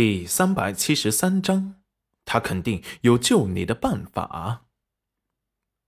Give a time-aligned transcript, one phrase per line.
[0.00, 1.74] 第三百七十三章，
[2.24, 4.68] 他肯定有救你的办法。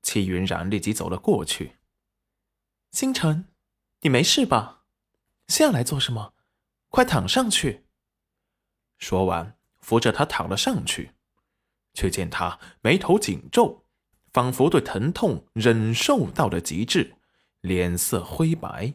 [0.02, 1.76] 戚云染立即走了过去。
[2.91, 3.46] 星辰，
[4.00, 4.83] 你没事吧？
[5.46, 6.34] 下来做什么？
[6.88, 7.84] 快躺上去。
[8.98, 11.12] 说完，扶着他躺了上去，
[11.95, 13.84] 却见他眉头紧皱，
[14.32, 17.14] 仿佛对疼痛忍受到了极致，
[17.61, 18.92] 脸色灰白。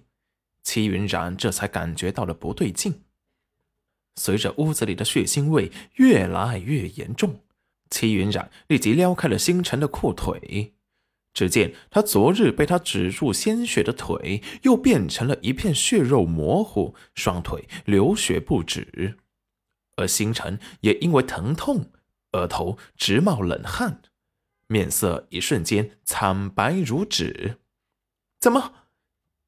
[0.61, 3.04] 戚云染这才感觉到了不对劲。
[4.15, 7.41] 随着屋子里的血腥味越来越严重，
[7.89, 10.73] 戚云染立即撩开了星辰的裤腿。
[11.33, 19.17] 只见他昨日被他止住鲜血的腿，又变成了一片血肉模糊，双腿流血不止。
[19.97, 21.91] 而星辰也因为疼痛，
[22.31, 24.01] 额头直冒冷汗，
[24.67, 27.57] 面色一瞬间惨白如纸。
[28.39, 28.73] 怎么，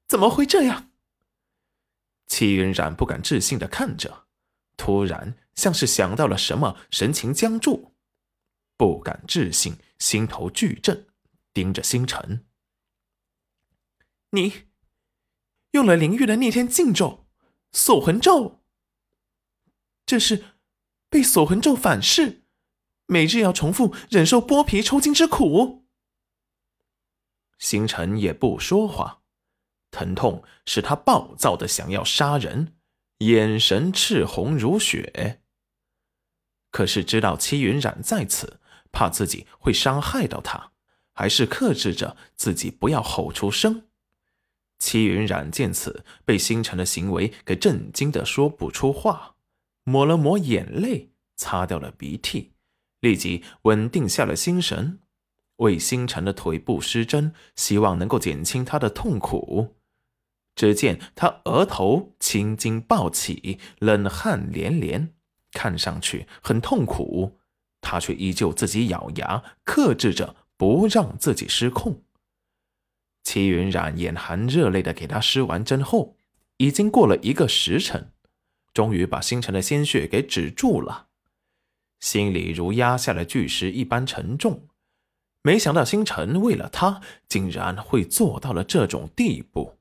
[0.10, 0.92] 怎么会这样？
[2.28, 4.27] 齐云染不敢置信的看着。
[4.78, 7.94] 突然，像是想到了什么，神情僵住，
[8.78, 11.08] 不敢置信，心头巨震，
[11.54, 12.46] 盯着星辰。
[14.30, 14.68] 你
[15.72, 17.28] 用了灵域的逆天禁咒——
[17.74, 18.62] 锁魂咒，
[20.06, 20.46] 这是
[21.10, 22.44] 被锁魂咒反噬，
[23.08, 25.88] 每日要重复忍受剥皮抽筋之苦。
[27.58, 29.24] 星辰也不说话，
[29.90, 32.77] 疼痛使他暴躁的想要杀人。
[33.20, 35.42] 眼神赤红如血，
[36.70, 38.60] 可是知道戚云染在此，
[38.92, 40.74] 怕自己会伤害到他，
[41.14, 43.88] 还是克制着自己不要吼出声。
[44.78, 49.38] 戚云染见此，被星辰的行为给震惊的说不出话，
[49.84, 52.54] 抹了抹眼泪，擦掉了鼻涕，
[53.00, 55.00] 立即稳定下了心神，
[55.56, 59.77] 为星辰的腿部施针，希望能够减轻他的痛苦。
[60.58, 65.14] 只见他额头青筋暴起，冷汗连连，
[65.52, 67.38] 看上去很痛苦。
[67.80, 72.02] 他却依旧自己咬牙克制着，不让自己失控。
[73.24, 76.18] 齐云染眼含热泪的给他施完针后，
[76.58, 78.12] 已经过了一个时辰，
[78.74, 81.10] 终于把星辰的鲜血给止住了，
[82.00, 84.68] 心里如压下了巨石一般沉重。
[85.44, 89.77] 没想到星辰为了他，竟然会做到了这种地步。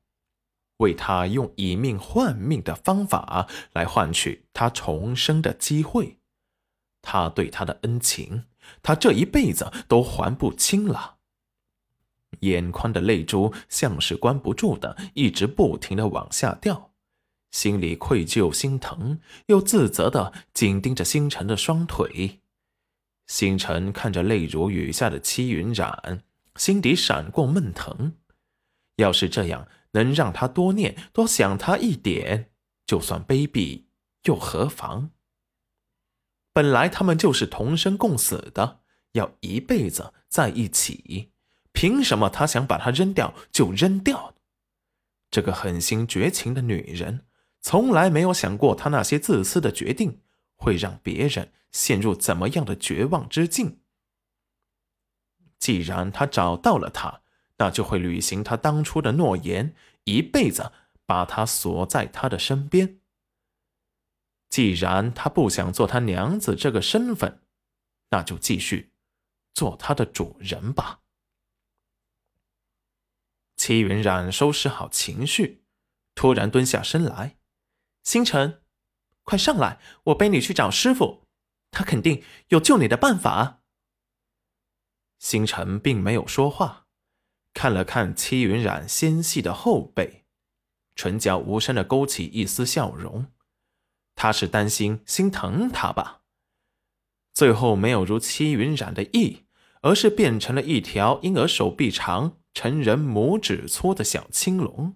[0.78, 6.18] 为他用以命换命的方法来换取他重生的机会，
[7.00, 8.44] 他对他的恩情，
[8.82, 11.16] 他这一辈子都还不清了。
[12.40, 16.92] 眼眶的泪珠像是关不住的，一直不停的往下掉，
[17.50, 22.40] 心里愧疚心疼，又自责的紧盯着星辰的双腿。
[23.26, 26.22] 星辰看着泪如雨下的戚云染，
[26.56, 28.12] 心底闪过闷疼。
[28.96, 29.66] 要是这样。
[29.96, 32.52] 能让他多念多想他一点，
[32.86, 33.86] 就算卑鄙
[34.24, 35.10] 又何妨？
[36.52, 41.32] 本来他们就是同生共死的，要一辈子在一起，
[41.72, 44.34] 凭什么他想把他扔掉就扔掉？
[45.30, 47.26] 这个狠心绝情的女人，
[47.60, 50.20] 从来没有想过她那些自私的决定
[50.54, 53.80] 会让别人陷入怎么样的绝望之境。
[55.58, 57.22] 既然他找到了他。
[57.58, 59.74] 那就会履行他当初的诺言，
[60.04, 60.72] 一辈子
[61.06, 63.00] 把他锁在他的身边。
[64.48, 67.42] 既然他不想做他娘子这个身份，
[68.10, 68.92] 那就继续
[69.52, 71.00] 做他的主人吧。
[73.56, 75.64] 齐云染收拾好情绪，
[76.14, 77.38] 突然蹲下身来
[78.04, 78.62] ：“星辰，
[79.22, 81.26] 快上来，我背你去找师傅，
[81.70, 83.62] 他肯定有救你的办法。”
[85.18, 86.85] 星辰并没有说话。
[87.56, 90.24] 看了看戚云染纤细的后背，
[90.94, 93.28] 唇角无声的勾起一丝笑容。
[94.14, 96.20] 他是担心、心疼他吧？
[97.32, 99.46] 最后没有如戚云染的意，
[99.80, 104.94] 而是变成了一条婴儿手臂长、成人拇指粗的小青龙。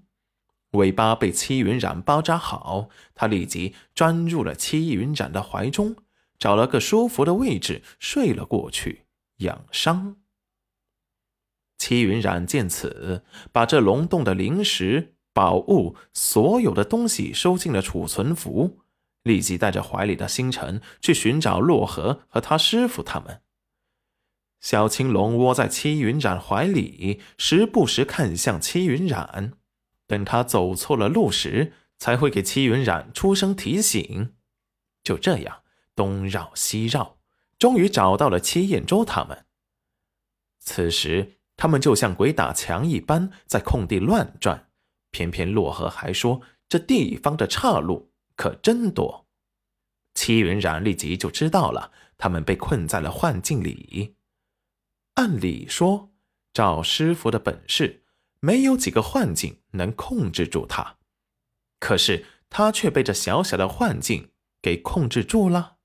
[0.72, 5.96] 尾巴被戚云染包扎好，他立即钻入了戚云染的怀中，
[6.38, 9.06] 找了个舒服的位置睡了过去，
[9.38, 10.19] 养伤。
[11.80, 18.80] 戚云染见此，把这龙洞的灵石、宝物，所有的东西收进了储存符，
[19.22, 23.40] 立即带着怀里的星辰去寻找洛河和他师傅他们。
[24.60, 29.54] 小青龙窝在戚云染怀里，时不时看向戚云染，
[30.06, 34.34] 等他走错了路时，才会给戚云染出声提醒。
[35.02, 35.62] 就这样
[35.96, 37.16] 东绕西绕，
[37.58, 39.46] 终于找到了戚燕州他们。
[40.58, 41.39] 此时。
[41.60, 44.70] 他们就像鬼打墙一般在空地乱转，
[45.10, 46.40] 偏偏洛河还说
[46.70, 49.26] 这地方的岔路可真多。
[50.14, 54.16] 戚云染立即就知道了，他们被困在了幻境里。
[55.16, 56.10] 按理说，
[56.54, 58.04] 赵师傅的本事，
[58.40, 60.96] 没有几个幻境能控制住他，
[61.78, 64.30] 可是他却被这小小的幻境
[64.62, 65.76] 给控制住了。